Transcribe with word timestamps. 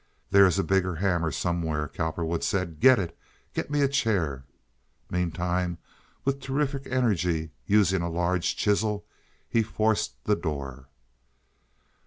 "There 0.31 0.47
is 0.47 0.57
a 0.57 0.63
bigger 0.63 0.95
hammer 0.95 1.31
somewhere," 1.31 1.87
Cowperwood 1.87 2.43
said. 2.43 2.79
"Get 2.79 2.97
it! 2.97 3.15
Get 3.53 3.69
me 3.69 3.81
a 3.83 3.87
chair!" 3.87 4.45
Meantime, 5.11 5.77
with 6.25 6.39
terrific 6.39 6.87
energy, 6.87 7.51
using 7.67 8.01
a 8.01 8.09
large 8.09 8.55
chisel, 8.57 9.05
he 9.47 9.61
forced 9.61 10.15
the 10.23 10.35
door. 10.35 10.87